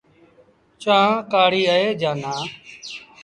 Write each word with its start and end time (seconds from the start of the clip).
چآنه 0.81 1.15
ڪآڙيٚ 1.31 1.69
اهي 1.73 1.89
جآن 2.01 2.17
نا۔ 2.23 2.33